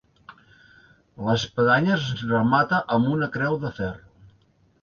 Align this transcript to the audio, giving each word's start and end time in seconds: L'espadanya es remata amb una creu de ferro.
L'espadanya 1.27 1.93
es 1.97 2.09
remata 2.33 2.83
amb 2.97 3.15
una 3.19 3.31
creu 3.37 3.63
de 3.67 3.75
ferro. 3.81 4.31